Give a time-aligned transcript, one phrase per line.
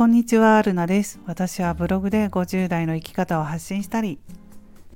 [0.00, 1.20] こんにちは、ルナです。
[1.26, 4.18] 私はブログで50代の生き方を発信したり、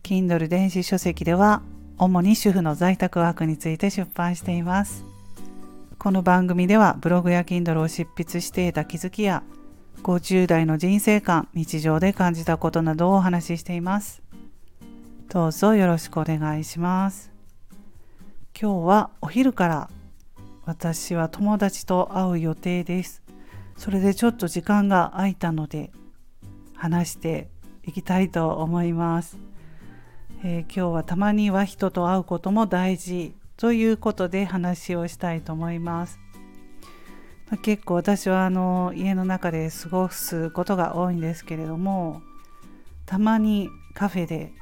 [0.02, 1.60] Kindle 電子書籍では
[1.98, 5.04] 主に主婦の在宅ワークについて出版しています。
[5.98, 9.42] この番組ではブログや Kindle を執筆して得た気づきや
[10.02, 14.22] 50代の人生観、日常で感じたことなどをお話ししています。
[15.28, 17.30] どうぞよろしくお願いします。
[18.58, 19.90] 今日はお昼から
[20.64, 23.22] 私は友達と会う予定です。
[23.76, 25.90] それでちょっと時間が空いたので
[26.74, 27.48] 話して
[27.84, 29.36] いきたいと思います、
[30.42, 36.18] えー、今日はたまには人と会うことも大事ということで話をしたいと思います、
[37.50, 42.22] ま、結構私はあの家の中で過ごすことが多いんですけれども
[43.06, 44.52] たまにカフェで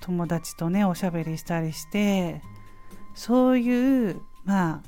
[0.00, 2.40] 友達とねおしゃべりしたりして
[3.14, 4.82] そういうまあ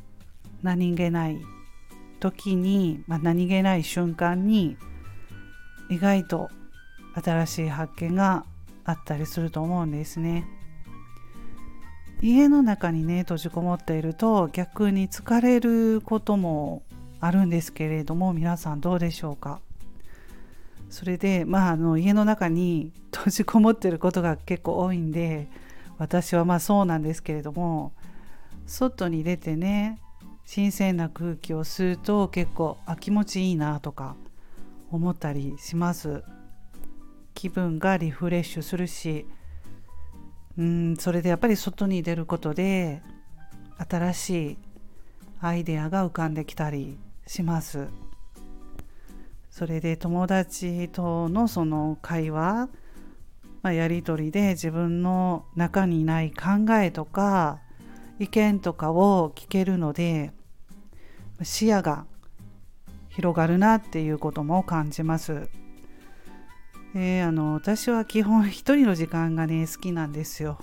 [0.63, 1.41] 何気ない
[2.23, 4.77] 時に、まあ、何気ない瞬間に
[5.91, 6.51] 意外と
[7.21, 8.45] 新しい発見が
[8.85, 10.47] あったりすると思うんですね。
[12.21, 16.85] 家の中にね閉じこもっていると逆に疲れることも
[17.19, 19.61] あるんですけれども皆さんどうでしょうか？
[20.89, 25.49] それでまああの家の中に閉じこもってることが結構多いんで
[25.99, 27.93] 私はまあそうなんですけれども
[28.67, 29.99] 外に出てね
[30.45, 34.17] 新鮮な空気を吸うと結構あ気持ちいいなとか
[34.91, 36.23] 思ったりします。
[37.35, 39.27] 気分がリフレッシュするし
[40.59, 43.03] うんそれでやっぱり外に出ることで
[43.79, 44.59] 新しい
[45.41, 47.89] アイデアが浮かんできたりします。
[49.51, 52.69] それで友達とのその会話、
[53.63, 57.61] まあ、やり取りで自分の中にない考えとか
[58.23, 60.31] 意見とかを聞けるので
[61.43, 62.07] 視野が
[63.09, 65.49] 広がるなっていうことも感じます。
[66.95, 70.59] であの私は基本一人の時間がね好きなんですよ。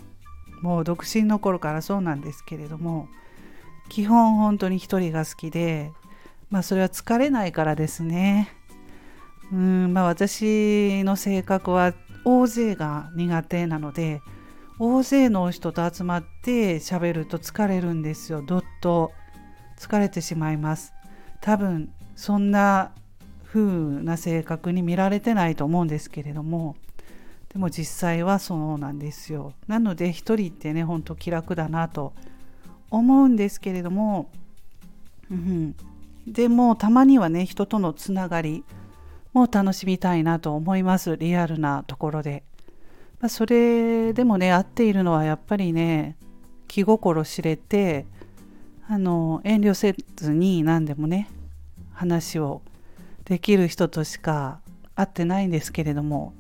[0.61, 3.09] もう独身の頃からそうなんですけれども
[3.89, 5.91] 基本本当に一人が好きで
[6.49, 8.55] まあそれは疲れないからですね。
[9.51, 14.21] うんまあ私の性格は大勢が苦手なので
[14.81, 18.41] 大勢の人と集まって喋ると疲れるんですよ。
[18.41, 19.11] どっと
[19.77, 20.93] 疲れてしまいます。
[21.41, 22.91] 多分そんな
[23.43, 26.77] 風な性格に見られてないと思うんですけれども。
[27.51, 29.51] でも実際はそうなんですよ。
[29.67, 32.13] なので一人ってねほんと気楽だなと
[32.89, 34.29] 思うんですけれども、
[35.29, 35.75] うん、
[36.25, 38.63] でもたまにはね人とのつながり
[39.33, 41.17] も楽しみたいなと思います。
[41.17, 42.43] リアルなところで、
[43.19, 46.17] まあ、それでもね合っているのはやっぱりね
[46.67, 48.05] 気心知れて
[48.87, 51.29] あの遠慮せずに何でもね
[51.93, 52.61] 話を
[53.25, 54.61] できる人としか
[54.95, 56.33] 会ってないんですけれども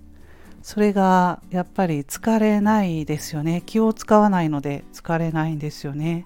[0.61, 3.63] それがやっぱり疲れないですよね。
[3.65, 6.25] 気を使わないので疲れないんですよね、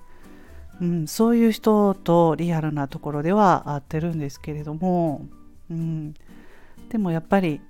[0.82, 5.28] うん、そういう人とリアルなところでは会ってるんですけれども、
[5.70, 6.14] うん、
[6.90, 7.62] でもやっぱり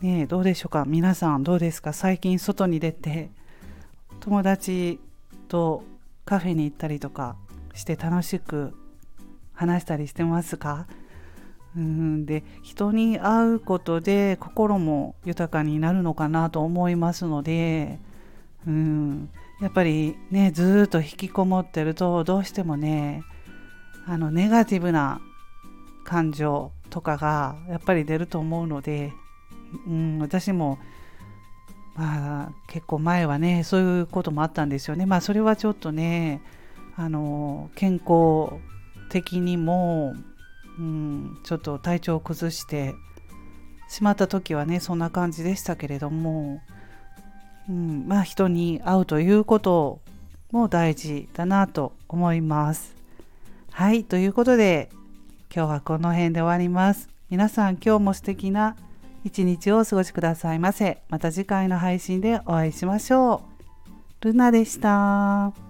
[0.00, 0.84] ねどうでしょうか？
[0.86, 1.92] 皆さんどうですか？
[1.92, 3.30] 最近外に出て
[4.20, 4.98] 友達
[5.48, 5.82] と
[6.24, 7.36] カフェに行ったりとか
[7.74, 8.74] して楽しく
[9.52, 10.86] 話したりしてますか？
[11.76, 17.98] うんで人に会うことで心も豊かになるのかなと思いますので
[18.66, 19.30] うん
[19.60, 23.22] やっぱりねずっと引きこもってるとどうしてもね
[24.06, 25.20] あのネガティブな
[26.04, 29.12] 感情とかがやっぱり出ると思うので、
[29.86, 30.78] うん、私も
[31.94, 36.40] まあ結構前はねそういうこともあったんですよねまあそれはちょっとね
[36.96, 38.60] あの健康
[39.10, 40.14] 的にも、
[40.78, 42.94] うん、ちょっと体調を崩して
[43.88, 46.60] しまった時はねそんな感じでしたけれども、
[47.68, 50.00] うん、まあ人に会うということ
[50.52, 52.94] も大事だなと思います。
[53.72, 54.90] はいということで
[55.54, 57.08] 今日はこの辺で終わります。
[57.30, 58.76] 皆さん今日も素敵な
[59.24, 61.02] 一日をお過ごしくださいませ。
[61.08, 63.42] また次回の配信でお会いしましょ
[64.20, 64.24] う。
[64.24, 65.69] ルナでした。